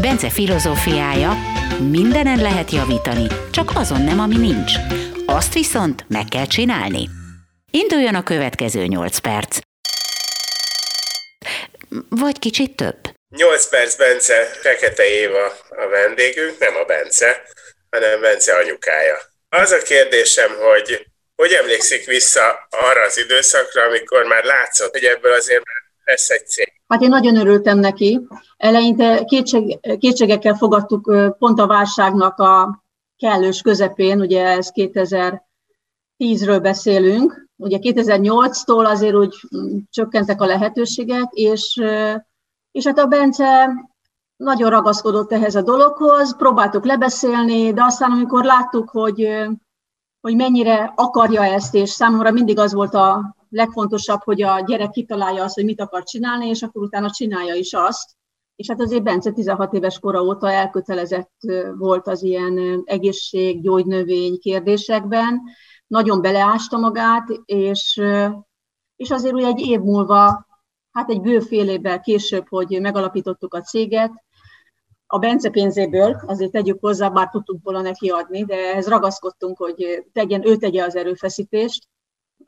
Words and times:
Bence 0.00 0.30
filozófiája, 0.30 1.32
mindenen 1.90 2.40
lehet 2.40 2.70
javítani, 2.70 3.26
csak 3.52 3.70
azon 3.74 4.02
nem, 4.02 4.20
ami 4.20 4.36
nincs. 4.36 4.72
Azt 5.26 5.54
viszont 5.54 6.04
meg 6.08 6.24
kell 6.24 6.46
csinálni. 6.46 7.08
Induljon 7.70 8.14
a 8.14 8.22
következő 8.22 8.84
8 8.84 9.18
perc. 9.18 9.58
Vagy 12.08 12.38
kicsit 12.38 12.76
több. 12.76 12.98
8 13.36 13.68
perc 13.68 13.96
Bence, 13.96 14.44
Fekete 14.44 15.04
Éva 15.08 15.46
a 15.68 15.88
vendégünk, 15.90 16.58
nem 16.58 16.76
a 16.76 16.84
Bence, 16.84 17.42
hanem 17.90 18.20
Bence 18.20 18.54
anyukája. 18.54 19.18
Az 19.48 19.70
a 19.70 19.82
kérdésem, 19.82 20.50
hogy 20.56 21.06
hogy 21.36 21.52
emlékszik 21.52 22.06
vissza 22.06 22.66
arra 22.70 23.02
az 23.02 23.18
időszakra, 23.18 23.82
amikor 23.82 24.24
már 24.24 24.44
látszott, 24.44 24.92
hogy 24.92 25.04
ebből 25.04 25.32
azért 25.32 25.62
lesz 26.04 26.30
egy 26.30 26.46
cég? 26.46 26.77
Hát 26.88 27.02
én 27.02 27.08
nagyon 27.08 27.36
örültem 27.36 27.78
neki. 27.78 28.26
Eleinte 28.56 29.24
kétség, 29.24 29.78
kétségekkel 29.98 30.54
fogadtuk 30.54 31.12
pont 31.38 31.60
a 31.60 31.66
válságnak 31.66 32.38
a 32.38 32.82
kellős 33.16 33.62
közepén, 33.62 34.20
ugye 34.20 34.46
ez 34.46 34.70
2010-ről 34.74 36.58
beszélünk, 36.62 37.48
ugye 37.56 37.78
2008-tól 37.80 38.84
azért 38.84 39.14
úgy 39.14 39.34
csökkentek 39.90 40.40
a 40.40 40.46
lehetőségek, 40.46 41.28
és, 41.30 41.82
és 42.70 42.86
hát 42.86 42.98
a 42.98 43.06
Bence 43.06 43.70
nagyon 44.36 44.70
ragaszkodott 44.70 45.32
ehhez 45.32 45.54
a 45.54 45.62
dologhoz, 45.62 46.36
próbáltuk 46.36 46.84
lebeszélni, 46.84 47.72
de 47.72 47.82
aztán 47.84 48.10
amikor 48.10 48.44
láttuk, 48.44 48.90
hogy, 48.90 49.28
hogy 50.20 50.36
mennyire 50.36 50.92
akarja 50.96 51.44
ezt, 51.44 51.74
és 51.74 51.90
számomra 51.90 52.30
mindig 52.30 52.58
az 52.58 52.72
volt 52.72 52.94
a 52.94 53.36
legfontosabb, 53.50 54.22
hogy 54.22 54.42
a 54.42 54.60
gyerek 54.60 54.90
kitalálja 54.90 55.44
azt, 55.44 55.54
hogy 55.54 55.64
mit 55.64 55.80
akar 55.80 56.02
csinálni, 56.02 56.48
és 56.48 56.62
akkor 56.62 56.82
utána 56.82 57.10
csinálja 57.10 57.54
is 57.54 57.72
azt. 57.72 58.16
És 58.56 58.68
hát 58.68 58.80
azért 58.80 59.02
Bence 59.02 59.30
16 59.32 59.72
éves 59.72 59.98
kora 59.98 60.22
óta 60.22 60.50
elkötelezett 60.50 61.32
volt 61.76 62.06
az 62.06 62.22
ilyen 62.22 62.82
egészség, 62.84 63.62
gyógynövény 63.62 64.38
kérdésekben, 64.38 65.40
nagyon 65.86 66.20
beleásta 66.20 66.78
magát, 66.78 67.28
és, 67.44 68.02
és 68.96 69.10
azért 69.10 69.34
úgy 69.34 69.42
egy 69.42 69.60
év 69.60 69.80
múlva, 69.80 70.46
hát 70.90 71.10
egy 71.10 71.20
bő 71.20 71.40
fél 71.40 71.68
évvel 71.68 72.00
később, 72.00 72.48
hogy 72.48 72.78
megalapítottuk 72.80 73.54
a 73.54 73.60
céget, 73.60 74.12
a 75.06 75.18
Bence 75.18 75.50
pénzéből, 75.50 76.22
azért 76.26 76.50
tegyük 76.50 76.80
hozzá, 76.80 77.08
bár 77.08 77.28
tudtunk 77.28 77.64
volna 77.64 77.80
neki 77.80 78.08
adni, 78.08 78.44
de 78.44 78.54
ehhez 78.54 78.88
ragaszkodtunk, 78.88 79.58
hogy 79.58 80.04
tegyen, 80.12 80.46
ő 80.46 80.56
tegye 80.56 80.84
az 80.84 80.96
erőfeszítést, 80.96 81.88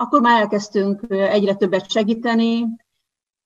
akkor 0.00 0.20
már 0.20 0.40
elkezdtünk 0.40 1.02
egyre 1.08 1.54
többet 1.54 1.90
segíteni. 1.90 2.66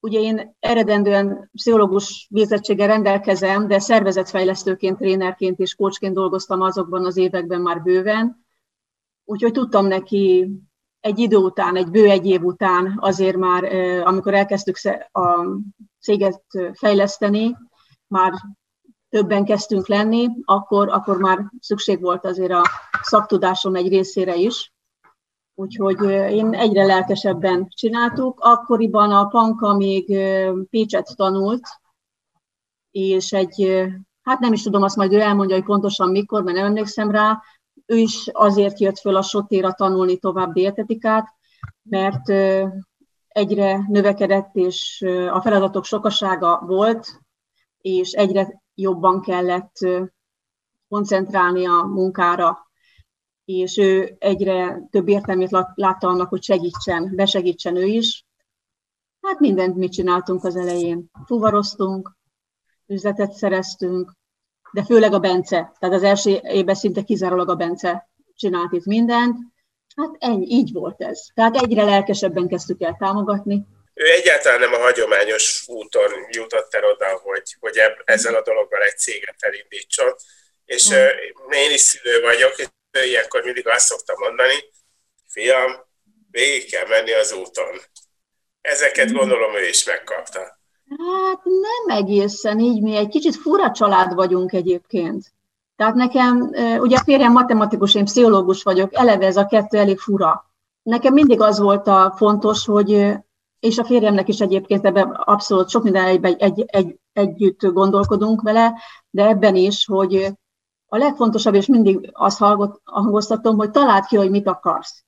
Ugye 0.00 0.20
én 0.20 0.56
eredendően 0.61 1.50
pszichológus 1.52 2.27
végzettséggel 2.30 2.86
rendelkezem, 2.86 3.66
de 3.66 3.78
szervezetfejlesztőként, 3.78 4.98
trénerként 4.98 5.58
és 5.58 5.74
coachként 5.74 6.14
dolgoztam 6.14 6.61
azokban 6.61 7.05
az 7.05 7.16
években 7.16 7.61
már 7.61 7.83
bőven. 7.83 8.46
Úgyhogy 9.24 9.52
tudtam 9.52 9.86
neki 9.86 10.50
egy 11.00 11.19
idő 11.19 11.36
után, 11.36 11.77
egy 11.77 11.91
bő 11.91 12.08
egy 12.08 12.27
év 12.27 12.42
után 12.42 12.98
azért 13.00 13.36
már, 13.36 13.64
amikor 14.06 14.34
elkezdtük 14.34 14.77
a 15.12 15.46
céget 16.00 16.42
fejleszteni, 16.73 17.56
már 18.06 18.33
többen 19.08 19.45
kezdtünk 19.45 19.86
lenni, 19.86 20.29
akkor, 20.45 20.89
akkor 20.89 21.18
már 21.18 21.50
szükség 21.61 22.00
volt 22.00 22.24
azért 22.24 22.52
a 22.52 22.62
szaktudásom 23.02 23.74
egy 23.74 23.89
részére 23.89 24.34
is. 24.34 24.73
Úgyhogy 25.55 26.03
én 26.31 26.55
egyre 26.55 26.85
lelkesebben 26.85 27.69
csináltuk. 27.69 28.41
Akkoriban 28.41 29.11
a 29.11 29.25
Panka 29.27 29.77
még 29.77 30.07
Pécset 30.70 31.17
tanult, 31.17 31.63
és 32.91 33.33
egy, 33.33 33.85
hát 34.23 34.39
nem 34.39 34.53
is 34.53 34.63
tudom, 34.63 34.83
azt 34.83 34.97
majd 34.97 35.13
ő 35.13 35.20
elmondja, 35.20 35.57
hogy 35.57 35.65
pontosan 35.65 36.11
mikor, 36.11 36.42
mert 36.42 36.57
nem 36.57 36.67
emlékszem 36.67 37.11
rá, 37.11 37.42
ő 37.87 37.97
is 37.97 38.29
azért 38.33 38.81
jött 38.81 38.98
föl 38.98 39.17
a 39.17 39.23
sotéra 39.23 39.73
tanulni 39.73 40.17
tovább 40.17 40.53
dietetikát, 40.53 41.27
mert 41.83 42.29
egyre 43.29 43.85
növekedett, 43.89 44.55
és 44.55 45.05
a 45.31 45.41
feladatok 45.41 45.85
sokasága 45.85 46.63
volt, 46.67 47.21
és 47.81 48.13
egyre 48.13 48.63
jobban 48.75 49.21
kellett 49.21 49.77
koncentrálni 50.89 51.67
a 51.67 51.83
munkára, 51.83 52.59
és 53.44 53.78
ő 53.78 54.16
egyre 54.18 54.78
több 54.90 55.08
értelmét 55.08 55.50
látta 55.74 56.08
annak, 56.08 56.28
hogy 56.28 56.42
segítsen, 56.42 57.12
besegítsen 57.14 57.77
ő 57.77 57.84
is. 57.84 58.24
Hát 59.20 59.38
mindent 59.38 59.77
mit 59.77 59.92
csináltunk 59.92 60.44
az 60.44 60.56
elején. 60.56 61.10
Fuvaroztunk, 61.27 62.16
üzletet 62.86 63.32
szereztünk, 63.32 64.12
de 64.72 64.84
főleg 64.84 65.12
a 65.12 65.18
Bence. 65.18 65.72
Tehát 65.78 65.94
az 65.94 66.02
első 66.02 66.40
évben 66.42 66.74
szinte 66.74 67.02
kizárólag 67.02 67.48
a 67.48 67.55
Bence 67.55 68.08
csinált 68.34 68.72
itt 68.72 68.84
mindent. 68.84 69.36
Hát 69.96 70.16
ennyi, 70.18 70.46
így 70.48 70.72
volt 70.72 71.00
ez. 71.00 71.26
Tehát 71.34 71.56
egyre 71.56 71.84
lelkesebben 71.84 72.48
kezdtük 72.48 72.82
el 72.82 72.96
támogatni, 72.98 73.66
ő 73.94 74.11
egyáltalán 74.11 74.61
nem 74.61 74.72
a 74.72 74.78
hagyományos 74.78 75.64
úton 75.66 76.12
jutott 76.30 76.74
el 76.74 76.84
oda, 76.84 77.20
hogy, 77.22 77.56
hogy 77.61 77.76
eb, 77.76 77.92
ezzel 78.05 78.34
a 78.34 78.42
dologgal 78.42 78.82
egy 78.82 78.98
céget 78.98 79.36
elindítson. 79.38 80.14
És 80.64 80.88
mm. 80.94 81.50
én 81.50 81.70
is 81.70 81.80
szülő 81.80 82.20
vagyok, 82.20 82.55
ilyenkor 83.02 83.42
mindig 83.42 83.68
azt 83.68 83.86
szoktam 83.86 84.16
mondani, 84.18 84.55
fiam, 85.27 85.70
végig 86.30 86.70
kell 86.70 86.88
menni 86.88 87.12
az 87.12 87.32
úton. 87.32 87.80
Ezeket 88.60 89.10
mm. 89.10 89.16
gondolom 89.16 89.55
ő 89.55 89.68
is 89.68 89.84
megkapta. 89.84 90.40
Hát 90.88 91.44
nem 91.44 91.96
egészen 91.96 92.58
így, 92.58 92.82
mi 92.82 92.96
egy 92.96 93.08
kicsit 93.08 93.36
fura 93.36 93.70
család 93.70 94.14
vagyunk 94.14 94.52
egyébként. 94.52 95.32
Tehát 95.77 95.94
nekem, 95.94 96.40
ugye 96.78 96.96
a 96.96 97.02
férjem 97.05 97.32
matematikus, 97.32 97.94
én 97.94 98.05
pszichológus 98.05 98.62
vagyok, 98.62 98.94
eleve 98.94 99.26
ez 99.26 99.36
a 99.36 99.46
kettő 99.46 99.78
elég 99.78 99.98
fura. 99.98 100.50
Nekem 100.82 101.12
mindig 101.12 101.40
az 101.40 101.58
volt 101.58 101.86
a 101.86 102.14
fontos, 102.16 102.64
hogy 102.64 103.14
és 103.61 103.78
a 103.78 103.84
férjemnek 103.84 104.28
is 104.28 104.40
egyébként 104.40 104.84
ebben 104.86 105.11
abszolút 105.11 105.68
sok 105.68 105.82
minden 105.82 106.05
egy, 106.05 106.36
egy, 106.38 106.64
egy, 106.66 106.98
együtt 107.12 107.61
gondolkodunk 107.61 108.42
vele, 108.42 108.72
de 109.11 109.26
ebben 109.26 109.55
is, 109.56 109.86
hogy 109.86 110.32
a 110.94 110.98
legfontosabb, 110.98 111.55
és 111.55 111.66
mindig 111.66 112.10
azt 112.12 112.38
hangoztatom, 112.84 113.56
hogy 113.56 113.70
találd 113.70 114.05
ki, 114.05 114.16
hogy 114.16 114.30
mit 114.30 114.46
akarsz. 114.46 115.05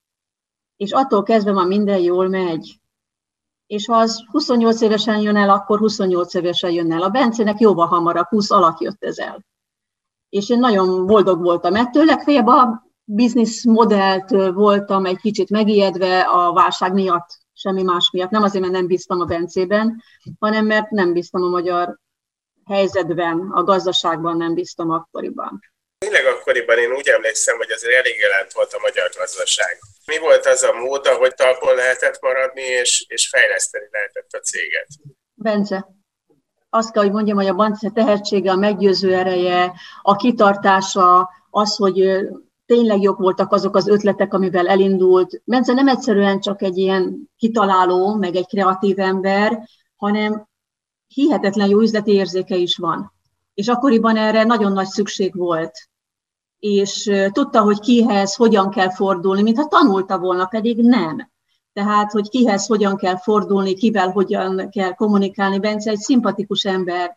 És 0.77 0.93
attól 0.93 1.23
kezdve 1.23 1.53
már 1.53 1.67
minden 1.67 1.99
jól 1.99 2.29
megy. 2.29 2.81
És 3.67 3.87
ha 3.87 3.97
az 3.97 4.25
28 4.31 4.81
évesen 4.81 5.21
jön 5.21 5.37
el, 5.37 5.51
akkor 5.51 5.79
28 5.79 6.35
évesen 6.35 6.71
jön 6.71 6.93
el. 6.93 7.03
A 7.03 7.09
Bencének 7.09 7.59
jóval 7.59 7.87
hamarabb, 7.87 8.27
20 8.27 8.51
alatt 8.51 8.81
jött 8.81 9.05
ez 9.05 9.19
el. 9.19 9.45
És 10.29 10.51
én 10.51 10.59
nagyon 10.59 11.07
boldog 11.07 11.43
voltam 11.43 11.75
ettől, 11.75 12.05
legfeljebb 12.05 12.47
a 12.47 12.83
business 13.05 13.65
modellt 13.65 14.31
voltam 14.53 15.05
egy 15.05 15.19
kicsit 15.19 15.51
megijedve 15.51 16.21
a 16.21 16.53
válság 16.53 16.93
miatt 16.93 17.39
semmi 17.53 17.83
más 17.83 18.11
miatt. 18.11 18.31
Nem 18.31 18.43
azért, 18.43 18.63
mert 18.63 18.77
nem 18.77 18.87
bíztam 18.87 19.21
a 19.21 19.25
Bencében, 19.25 20.03
hanem 20.39 20.67
mert 20.67 20.91
nem 20.91 21.13
bíztam 21.13 21.43
a 21.43 21.49
magyar 21.49 21.99
helyzetben, 22.65 23.51
a 23.51 23.63
gazdaságban 23.63 24.37
nem 24.37 24.55
bíztam 24.55 24.91
akkoriban. 24.91 25.61
Tényleg 25.99 26.27
akkoriban 26.27 26.79
én 26.79 26.93
úgy 26.93 27.09
emlékszem, 27.09 27.57
hogy 27.57 27.71
azért 27.71 27.99
elég 27.99 28.19
jelent 28.19 28.53
volt 28.53 28.73
a 28.73 28.81
magyar 28.83 29.11
gazdaság. 29.19 29.79
Mi 30.07 30.19
volt 30.19 30.47
az 30.47 30.63
a 30.63 30.73
mód, 30.73 31.07
ahogy 31.07 31.35
talpon 31.35 31.75
lehetett 31.75 32.21
maradni, 32.21 32.63
és, 32.63 33.05
és 33.09 33.29
fejleszteni 33.29 33.89
lehetett 33.91 34.33
a 34.33 34.39
céget? 34.39 34.89
Bence, 35.35 35.89
azt 36.71 36.93
kell, 36.93 37.03
hogy 37.03 37.13
mondjam, 37.13 37.37
hogy 37.37 37.47
a 37.47 37.55
Bence 37.55 37.91
tehetsége, 37.91 38.51
a 38.51 38.57
meggyőző 38.57 39.15
ereje, 39.15 39.73
a 40.03 40.17
kitartása, 40.17 41.31
az, 41.51 41.77
hogy 41.77 42.27
tényleg 42.67 43.01
jók 43.01 43.19
voltak 43.19 43.53
azok 43.53 43.77
az 43.77 43.89
ötletek, 43.89 44.35
amivel 44.35 44.69
elindult. 44.69 45.43
Bence 45.45 45.73
nem 45.73 45.89
egyszerűen 45.89 46.41
csak 46.41 46.63
egy 46.63 46.77
ilyen 46.77 47.31
kitaláló, 47.37 48.15
meg 48.15 48.35
egy 48.35 48.47
kreatív 48.47 48.99
ember, 48.99 49.69
hanem 49.97 50.49
hihetetlen 51.07 51.69
jó 51.69 51.81
üzleti 51.81 52.13
érzéke 52.13 52.57
is 52.57 52.77
van. 52.77 53.16
És 53.57 53.69
akkoriban 53.69 54.17
erre 54.17 54.45
nagyon 54.45 54.73
nagy 54.73 54.87
szükség 54.87 55.37
volt. 55.37 55.89
És 56.59 57.11
tudta, 57.33 57.61
hogy 57.61 57.81
kihez, 57.81 58.35
hogyan 58.35 58.71
kell 58.71 58.91
fordulni, 58.91 59.43
mintha 59.43 59.67
tanulta 59.67 60.19
volna, 60.19 60.47
pedig 60.47 60.83
nem. 60.83 61.31
Tehát, 61.73 62.13
hogy 62.13 62.29
kihez 62.29 62.67
hogyan 62.67 62.97
kell 62.97 63.17
fordulni, 63.17 63.75
kivel 63.75 64.11
hogyan 64.11 64.69
kell 64.71 64.95
kommunikálni. 64.95 65.59
Bence 65.59 65.91
egy 65.91 65.99
szimpatikus 65.99 66.65
ember, 66.65 67.17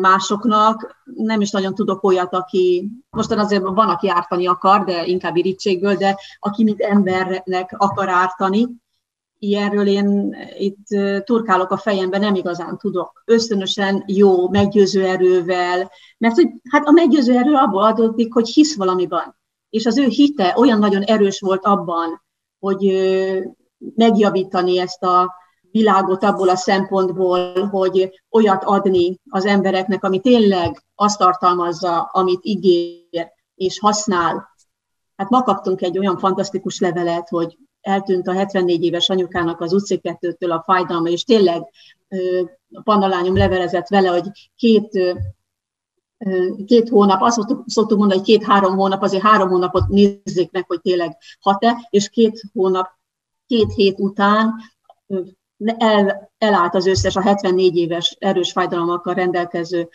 másoknak. 0.00 1.02
Nem 1.04 1.40
is 1.40 1.50
nagyon 1.50 1.74
tudok 1.74 2.02
olyat, 2.02 2.34
aki, 2.34 2.90
mostan 3.10 3.38
azért 3.38 3.62
van, 3.62 3.88
aki 3.88 4.08
ártani 4.08 4.46
akar, 4.46 4.84
de 4.84 5.06
inkább 5.06 5.36
irítségből, 5.36 5.94
de 5.94 6.16
aki 6.38 6.64
mint 6.64 6.80
embernek 6.80 7.74
akar 7.76 8.08
ártani, 8.08 8.66
ilyenről 9.38 9.86
én 9.86 10.36
itt 10.58 10.86
turkálok 11.24 11.70
a 11.70 11.76
fejemben, 11.76 12.20
nem 12.20 12.34
igazán 12.34 12.78
tudok. 12.78 13.22
Ösztönösen 13.26 14.04
jó, 14.06 14.48
meggyőző 14.48 15.04
erővel, 15.04 15.90
mert 16.18 16.34
hogy 16.34 16.48
hát 16.70 16.86
a 16.86 16.90
meggyőző 16.90 17.36
erő 17.36 17.54
abból 17.54 17.82
adódik, 17.82 18.32
hogy 18.32 18.48
hisz 18.48 18.76
valamiban. 18.76 19.36
És 19.70 19.86
az 19.86 19.98
ő 19.98 20.04
hite 20.04 20.54
olyan 20.56 20.78
nagyon 20.78 21.02
erős 21.02 21.40
volt 21.40 21.64
abban, 21.64 22.22
hogy 22.58 22.92
megjavítani 23.94 24.78
ezt 24.78 25.02
a 25.02 25.34
világot 25.70 26.24
abból 26.24 26.48
a 26.48 26.56
szempontból, 26.56 27.66
hogy 27.66 28.22
olyat 28.30 28.64
adni 28.64 29.20
az 29.30 29.44
embereknek, 29.44 30.04
ami 30.04 30.20
tényleg 30.20 30.84
azt 30.94 31.18
tartalmazza, 31.18 32.00
amit 32.00 32.40
ígér 32.42 33.32
és 33.54 33.80
használ. 33.80 34.48
Hát 35.16 35.30
ma 35.30 35.42
kaptunk 35.42 35.82
egy 35.82 35.98
olyan 35.98 36.18
fantasztikus 36.18 36.80
levelet, 36.80 37.28
hogy 37.28 37.58
eltűnt 37.88 38.28
a 38.28 38.32
74 38.32 38.84
éves 38.84 39.08
anyukának 39.08 39.60
az 39.60 39.72
utcékettőtől 39.72 40.52
a 40.52 40.62
fájdalma, 40.66 41.08
és 41.08 41.24
tényleg 41.24 41.62
a 42.72 42.82
pandalányom 42.82 43.36
levelezett 43.36 43.88
vele, 43.88 44.08
hogy 44.08 44.50
két, 44.56 45.16
két 46.66 46.88
hónap, 46.88 47.22
azt 47.22 47.40
szoktuk 47.66 47.98
mondani, 47.98 48.20
hogy 48.20 48.28
két-három 48.28 48.76
hónap, 48.76 49.02
azért 49.02 49.22
három 49.22 49.48
hónapot 49.48 49.88
nézzék 49.88 50.50
meg, 50.50 50.64
hogy 50.66 50.80
tényleg 50.80 51.16
hat-e, 51.40 51.86
és 51.90 52.08
két 52.08 52.42
hónap, 52.52 52.88
két 53.46 53.72
hét 53.74 54.00
után 54.00 54.54
el, 55.78 56.30
elállt 56.38 56.74
az 56.74 56.86
összes 56.86 57.16
a 57.16 57.20
74 57.20 57.76
éves 57.76 58.16
erős 58.18 58.52
fájdalmakkal 58.52 59.14
rendelkező 59.14 59.88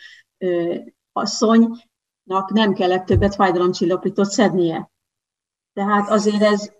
asszonynak 1.12 2.50
nem 2.52 2.72
kellett 2.72 3.04
többet 3.04 3.34
fájdalomcsillapítót 3.34 4.30
szednie. 4.30 4.90
Tehát 5.72 6.10
azért 6.10 6.42
ez, 6.42 6.72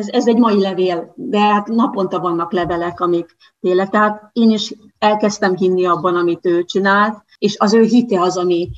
ez, 0.00 0.08
ez 0.08 0.26
egy 0.26 0.36
mai 0.36 0.60
levél, 0.60 1.12
de 1.16 1.38
hát 1.38 1.66
naponta 1.66 2.18
vannak 2.18 2.52
levelek, 2.52 3.00
amik 3.00 3.36
tényleg, 3.60 3.90
tehát 3.90 4.30
én 4.32 4.50
is 4.50 4.74
elkezdtem 4.98 5.56
hinni 5.56 5.86
abban, 5.86 6.16
amit 6.16 6.46
ő 6.46 6.64
csinált, 6.64 7.24
és 7.38 7.58
az 7.58 7.74
ő 7.74 7.82
hite 7.82 8.20
az, 8.20 8.36
ami 8.36 8.70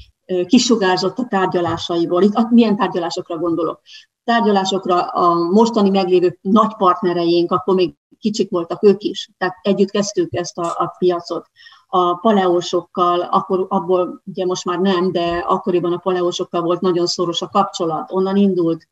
kisugárzott 0.46 1.18
a 1.18 1.26
tárgyalásaiból. 1.28 2.22
Itt 2.22 2.50
milyen 2.50 2.76
tárgyalásokra 2.76 3.38
gondolok? 3.38 3.80
Tárgyalásokra 4.24 5.00
a 5.00 5.34
mostani 5.34 5.90
meglévő 5.90 6.38
nagy 6.40 6.76
partnereink, 6.76 7.52
akkor 7.52 7.74
még 7.74 7.94
kicsik 8.18 8.50
voltak 8.50 8.82
ők 8.82 9.02
is, 9.02 9.30
tehát 9.38 9.54
együtt 9.62 9.90
kezdtük 9.90 10.34
ezt 10.34 10.58
a, 10.58 10.66
a 10.66 10.94
piacot. 10.98 11.46
A 11.86 12.14
paleósokkal, 12.14 13.20
akkor 13.20 13.66
abból 13.68 14.22
ugye 14.24 14.46
most 14.46 14.64
már 14.64 14.78
nem, 14.78 15.12
de 15.12 15.44
akkoriban 15.46 15.92
a 15.92 15.96
paleósokkal 15.96 16.62
volt 16.62 16.80
nagyon 16.80 17.06
szoros 17.06 17.42
a 17.42 17.48
kapcsolat, 17.48 18.12
onnan 18.12 18.36
indult 18.36 18.88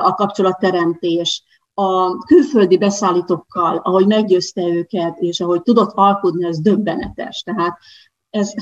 a 0.00 0.14
kapcsolatteremtés, 0.14 1.44
a 1.74 2.16
külföldi 2.18 2.78
beszállítókkal, 2.78 3.76
ahogy 3.76 4.06
meggyőzte 4.06 4.62
őket, 4.62 5.18
és 5.18 5.40
ahogy 5.40 5.62
tudott 5.62 5.92
alkudni, 5.94 6.46
ez 6.46 6.60
döbbenetes. 6.60 7.42
Tehát 7.42 7.78
ez, 8.30 8.52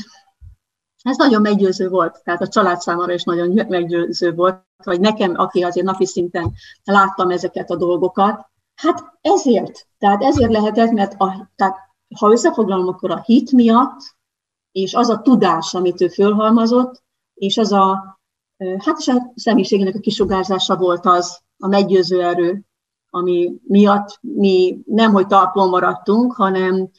ez 1.03 1.17
nagyon 1.17 1.41
meggyőző 1.41 1.89
volt, 1.89 2.21
tehát 2.25 2.43
a 2.43 2.49
család 2.49 2.81
számára 2.81 3.13
is 3.13 3.23
nagyon 3.23 3.67
meggyőző 3.69 4.35
volt, 4.35 4.67
vagy 4.85 5.01
nekem, 5.01 5.35
aki 5.37 5.63
azért 5.63 5.87
napi 5.87 6.07
szinten 6.07 6.53
láttam 6.85 7.31
ezeket 7.31 7.71
a 7.71 7.77
dolgokat, 7.77 8.47
hát 8.75 9.19
ezért, 9.21 9.87
tehát 9.99 10.23
ezért 10.23 10.53
lehetett, 10.53 10.91
mert 10.91 11.21
a, 11.21 11.51
tehát, 11.57 11.77
ha 12.19 12.31
összefoglalom, 12.31 12.89
akkor 12.89 13.11
a 13.11 13.23
hit 13.25 13.53
miatt, 13.53 14.01
és 14.73 14.95
az 14.95 15.09
a 15.09 15.21
tudás, 15.21 15.75
amit 15.75 16.01
ő 16.01 16.09
fölhalmazott, 16.09 17.03
és 17.35 17.57
az 17.57 17.73
a 17.73 18.18
Hát 18.59 18.99
és 18.99 19.09
a 19.09 19.33
személyiségének 19.35 19.95
a 19.95 20.01
kisugárzása 20.01 20.77
volt 20.77 21.07
az, 21.07 21.39
a 21.59 21.69
meggyőző 21.69 22.23
erő, 22.23 22.63
ami 23.11 23.53
miatt 23.67 24.19
mi 24.21 24.79
nem, 24.87 25.13
hogy 25.13 25.27
talpon 25.27 25.69
maradtunk, 25.69 26.33
hanem 26.33 26.91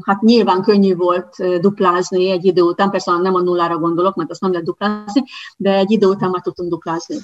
hát 0.00 0.20
nyilván 0.20 0.62
könnyű 0.62 0.94
volt 0.94 1.60
duplázni 1.60 2.30
egy 2.30 2.44
idő 2.44 2.62
után, 2.62 2.90
persze 2.90 3.12
nem 3.12 3.34
a 3.34 3.40
nullára 3.40 3.78
gondolok, 3.78 4.14
mert 4.14 4.30
azt 4.30 4.40
nem 4.40 4.50
lehet 4.50 4.66
duplázni, 4.66 5.22
de 5.56 5.74
egy 5.74 5.90
idő 5.90 6.06
után 6.06 6.30
már 6.30 6.42
tudtunk 6.42 6.70
duplázni. 6.70 7.16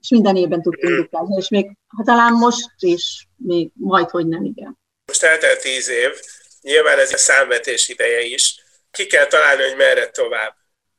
És 0.00 0.08
minden 0.08 0.36
évben 0.36 0.62
tudtunk 0.62 0.96
duplázni, 0.96 1.36
és 1.36 1.48
még 1.48 1.76
hát 1.96 2.06
talán 2.06 2.32
most 2.32 2.70
is, 2.78 3.28
még 3.36 3.70
majd, 3.74 4.10
hogy 4.10 4.26
nem, 4.26 4.44
igen. 4.44 4.78
Most 5.06 5.22
eltelt 5.22 5.60
tíz 5.60 5.88
év, 5.88 6.10
nyilván 6.60 6.98
ez 6.98 7.12
a 7.12 7.16
számvetés 7.16 7.88
ideje 7.88 8.24
is. 8.24 8.64
Ki 8.90 9.06
kell 9.06 9.26
találni, 9.26 9.62
hogy 9.62 9.76
merre 9.76 10.06
tovább 10.06 10.54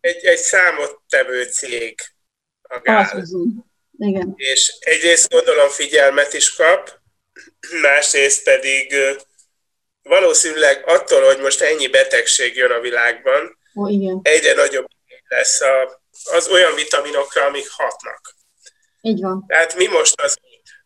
egy, 0.06 0.25
egy 0.25 0.38
számottevő 0.38 1.44
cég 1.44 2.00
a 2.62 2.80
Gál. 2.80 3.25
Igen. 3.98 4.34
És 4.36 4.74
egyrészt 4.80 5.30
gondolom 5.30 5.69
figyelmet 5.69 6.34
is 6.34 6.56
kap, 6.56 7.00
másrészt 7.81 8.44
pedig 8.44 8.96
valószínűleg 10.04 10.84
attól, 10.88 11.25
hogy 11.25 11.40
most 11.40 11.62
ennyi 11.62 11.88
betegség 11.88 12.56
jön 12.56 12.72
a 12.72 12.80
világban, 12.80 13.57
Ó, 13.75 13.88
igen. 13.88 14.19
egyre 14.24 14.54
nagyobb 14.54 14.88
lesz 15.28 15.62
a, 15.62 16.02
az 16.31 16.48
olyan 16.48 16.75
vitaminokra, 16.75 17.46
amik 17.46 17.69
hatnak. 17.69 18.36
Így 19.02 19.22
van. 19.22 19.44
Tehát 19.48 19.75
mi 19.75 19.88
most 19.88 20.22
az, 20.22 20.38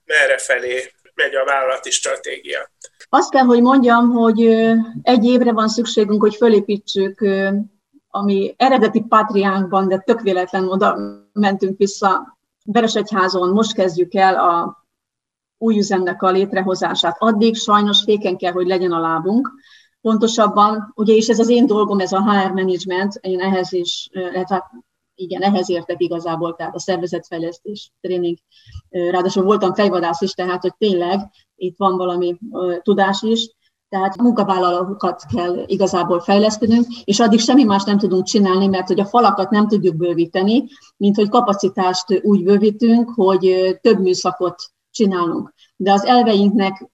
merre 0.06 0.38
felé 0.38 0.92
megy 1.14 1.36
a 1.36 1.46
vállalati 1.46 1.92
stratégia? 1.92 2.72
Azt 3.10 3.32
kell, 3.32 3.44
hogy 3.44 3.62
mondjam, 3.62 4.10
hogy 4.10 4.46
egy 5.02 5.26
évre 5.26 5.52
van 5.52 5.70
szükségünk, 5.70 6.22
hogy 6.22 6.36
fölépítsük 6.36 7.22
ami 8.10 8.54
eredeti 8.58 9.02
Patriánkban, 9.02 9.88
de 9.88 9.98
tök 9.98 10.22
véletlen 10.22 10.68
oda 10.68 10.98
mentünk 11.34 11.78
vissza 11.78 12.38
Veresegyházon, 12.66 13.50
most 13.50 13.74
kezdjük 13.74 14.14
el 14.14 14.36
a 14.36 14.78
új 15.58 15.78
üzemnek 15.78 16.22
a 16.22 16.32
létrehozását. 16.32 17.16
Addig 17.20 17.56
sajnos 17.56 18.04
féken 18.04 18.38
kell, 18.38 18.52
hogy 18.52 18.68
legyen 18.68 18.92
a 18.92 19.00
lábunk. 19.00 19.52
Pontosabban, 20.02 20.92
ugye, 20.96 21.14
és 21.14 21.30
ez 21.30 21.40
az 21.40 21.50
én 21.50 21.66
dolgom, 21.66 22.00
ez 22.00 22.12
a 22.12 22.32
HR 22.32 22.52
management, 22.52 23.14
én 23.22 23.40
ehhez 23.40 23.74
is, 23.74 24.10
hát 24.44 24.72
igen, 25.16 25.42
ehhez 25.42 25.70
értek 25.70 26.02
igazából, 26.02 26.56
tehát 26.56 26.76
a 26.76 26.80
szervezetfejlesztés 26.80 27.92
tréning. 28.02 28.38
Ráadásul 28.90 29.44
voltam 29.44 29.74
fejvadász 29.74 30.22
is, 30.22 30.32
tehát 30.32 30.62
hogy 30.62 30.76
tényleg 30.78 31.20
itt 31.56 31.78
van 31.78 31.98
valami 31.98 32.38
tudás 32.82 33.22
is, 33.22 33.52
tehát 33.90 34.22
munkavállalókat 34.22 35.24
kell 35.36 35.64
igazából 35.66 36.20
fejlesztenünk, 36.20 36.86
és 37.04 37.20
addig 37.20 37.40
semmi 37.40 37.64
más 37.64 37.84
nem 37.84 37.98
tudunk 37.98 38.24
csinálni, 38.24 38.68
mert 38.68 38.88
hogy 38.88 39.00
a 39.00 39.06
falakat 39.06 39.50
nem 39.50 39.68
tudjuk 39.68 39.96
bővíteni, 39.96 40.64
mint 40.98 41.16
hogy 41.16 41.30
kapacitást 41.30 42.22
úgy 42.24 42.44
bővítünk, 42.44 43.12
hogy 43.16 43.78
több 43.82 44.00
műszakot 44.00 44.56
csinálunk. 44.92 45.54
De 45.76 45.92
az 45.92 46.06
elveinknek 46.06 46.90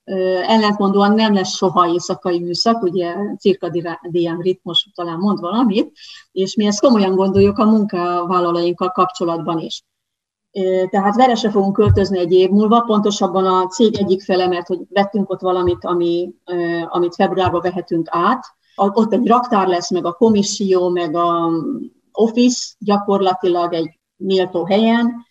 ellentmondóan 0.47 1.13
nem 1.13 1.33
lesz 1.33 1.55
soha 1.55 1.87
éjszakai 1.87 2.39
műszak, 2.39 2.81
ugye 2.81 3.15
cirkadián 3.39 4.37
ritmus 4.39 4.89
talán 4.95 5.17
mond 5.17 5.39
valamit, 5.39 5.91
és 6.31 6.55
mi 6.55 6.65
ezt 6.65 6.79
komolyan 6.79 7.15
gondoljuk 7.15 7.57
a 7.57 7.65
munkavállalóinkkal 7.65 8.91
kapcsolatban 8.91 9.59
is. 9.59 9.83
Tehát 10.89 11.15
Veresre 11.15 11.49
fogunk 11.49 11.73
költözni 11.73 12.19
egy 12.19 12.31
év 12.31 12.49
múlva, 12.49 12.81
pontosabban 12.81 13.45
a 13.45 13.67
cég 13.67 13.97
egyik 13.97 14.23
fele, 14.23 14.47
mert 14.47 14.67
hogy 14.67 14.79
vettünk 14.89 15.29
ott 15.29 15.41
valamit, 15.41 15.85
ami, 15.85 16.33
amit 16.87 17.15
februárban 17.15 17.61
vehetünk 17.61 18.07
át. 18.11 18.45
Ott 18.75 19.13
egy 19.13 19.27
raktár 19.27 19.67
lesz, 19.67 19.91
meg 19.91 20.05
a 20.05 20.13
komisszió, 20.13 20.89
meg 20.89 21.15
a 21.15 21.51
office 22.11 22.73
gyakorlatilag 22.79 23.73
egy 23.73 23.99
méltó 24.15 24.65
helyen, 24.65 25.25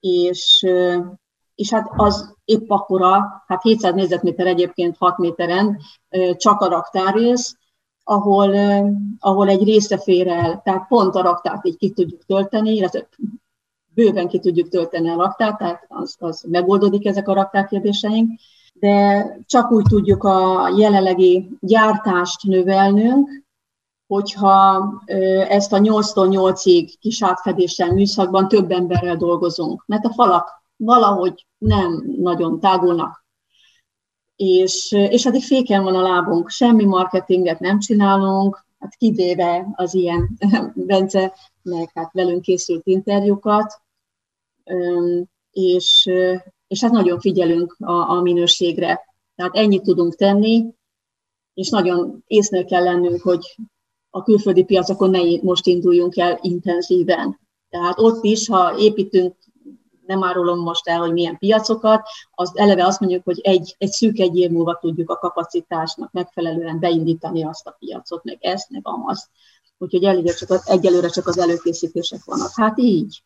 és, 0.00 0.66
és 1.54 1.70
hát 1.70 1.90
az 1.96 2.34
épp 2.44 2.70
akkora, 2.70 3.42
hát 3.46 3.62
700 3.62 3.94
négyzetméter 3.94 4.46
egyébként 4.46 4.96
6 4.96 5.18
méteren, 5.18 5.78
csak 6.36 6.60
a 6.60 6.68
raktárrész, 6.68 7.56
ahol, 8.04 8.54
ahol 9.18 9.48
egy 9.48 9.64
része 9.64 9.98
fér 9.98 10.28
el, 10.28 10.60
tehát 10.64 10.86
pont 10.88 11.14
a 11.14 11.22
raktárt 11.22 11.66
így 11.66 11.76
ki 11.76 11.90
tudjuk 11.90 12.24
tölteni, 12.24 12.74
illetve 12.74 13.08
bőven 13.98 14.28
ki 14.28 14.38
tudjuk 14.38 14.68
tölteni 14.68 15.08
a 15.08 15.16
raktát, 15.16 15.58
tehát 15.58 15.84
az, 15.88 16.16
az 16.18 16.44
megoldódik 16.48 17.06
ezek 17.06 17.28
a 17.28 17.34
raktárkérdéseink, 17.34 18.40
de 18.72 19.26
csak 19.46 19.70
úgy 19.70 19.84
tudjuk 19.88 20.24
a 20.24 20.68
jelenlegi 20.76 21.48
gyártást 21.60 22.42
növelnünk, 22.42 23.44
hogyha 24.06 24.92
ezt 25.48 25.72
a 25.72 25.78
8-tól 25.78 26.54
8-ig 26.54 26.92
kis 27.00 27.22
átfedéssel 27.22 27.92
műszakban 27.92 28.48
több 28.48 28.70
emberrel 28.70 29.16
dolgozunk, 29.16 29.84
mert 29.86 30.04
a 30.04 30.12
falak 30.12 30.50
valahogy 30.76 31.46
nem 31.58 32.14
nagyon 32.20 32.60
tágulnak. 32.60 33.26
És, 34.36 34.92
és 34.92 35.26
addig 35.26 35.42
féken 35.42 35.82
van 35.82 35.94
a 35.94 36.02
lábunk, 36.02 36.48
semmi 36.48 36.84
marketinget 36.84 37.60
nem 37.60 37.78
csinálunk, 37.78 38.64
hát 38.78 38.94
kivéve 38.96 39.66
az 39.72 39.94
ilyen 39.94 40.38
Bence, 40.88 41.34
meg 41.62 41.90
hát 41.94 42.12
velünk 42.12 42.42
készült 42.42 42.86
interjúkat, 42.86 43.80
és, 45.50 46.10
és 46.66 46.80
hát 46.80 46.90
nagyon 46.90 47.20
figyelünk 47.20 47.76
a, 47.78 47.92
a 47.92 48.20
minőségre. 48.20 49.00
Tehát 49.34 49.56
ennyit 49.56 49.82
tudunk 49.82 50.14
tenni, 50.14 50.64
és 51.54 51.68
nagyon 51.68 52.22
észnél 52.26 52.64
kell 52.64 52.82
lennünk, 52.82 53.22
hogy 53.22 53.56
a 54.10 54.22
külföldi 54.22 54.64
piacokon 54.64 55.10
ne 55.10 55.20
most 55.42 55.66
induljunk 55.66 56.16
el 56.16 56.38
intenzíven. 56.42 57.40
Tehát 57.68 57.98
ott 57.98 58.24
is, 58.24 58.48
ha 58.48 58.78
építünk, 58.78 59.36
nem 60.06 60.24
árulom 60.24 60.58
most 60.58 60.88
el, 60.88 60.98
hogy 60.98 61.12
milyen 61.12 61.38
piacokat, 61.38 62.08
az 62.30 62.52
eleve 62.54 62.86
azt 62.86 63.00
mondjuk, 63.00 63.24
hogy 63.24 63.40
egy, 63.40 63.74
egy 63.78 63.90
szűk 63.90 64.18
egy 64.18 64.36
év 64.36 64.50
múlva 64.50 64.78
tudjuk 64.80 65.10
a 65.10 65.18
kapacitásnak 65.18 66.12
megfelelően 66.12 66.78
beindítani 66.78 67.44
azt 67.44 67.66
a 67.66 67.76
piacot, 67.78 68.24
meg 68.24 68.38
ezt, 68.40 68.70
meg 68.70 68.80
amazt. 68.84 69.28
Úgyhogy 69.78 70.04
elég 70.04 70.34
csak, 70.34 70.62
egyelőre 70.64 71.08
csak 71.08 71.26
az 71.26 71.38
előkészítések 71.38 72.24
vannak. 72.24 72.50
Hát 72.54 72.78
így. 72.78 73.22